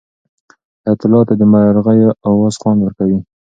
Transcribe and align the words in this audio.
حیات 0.83 1.01
الله 1.05 1.21
ته 1.29 1.33
د 1.39 1.41
مرغیو 1.51 2.17
اواز 2.29 2.53
خوند 2.61 2.79
ورکوي. 2.81 3.19